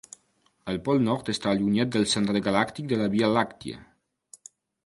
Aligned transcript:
El 0.71 0.79
Pol 0.87 1.01
Nord 1.07 1.29
està 1.33 1.51
allunyat 1.51 1.93
del 1.97 2.09
centre 2.15 2.43
galàctic 2.49 2.91
de 2.95 2.99
la 3.03 3.11
Via 3.17 3.33
Làctia. 3.37 3.83